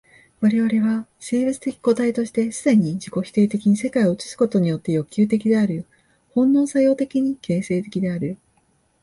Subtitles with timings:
[0.39, 5.85] 我々は生物的個体として既に自己否定的に世界を映すことによって欲求的である、
[6.31, 8.35] 本能作用的に形成的である。